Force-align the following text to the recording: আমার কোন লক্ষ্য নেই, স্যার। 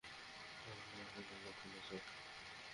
আমার 0.63 1.23
কোন 1.29 1.37
লক্ষ্য 1.45 1.65
নেই, 1.67 1.81
স্যার। 1.87 2.01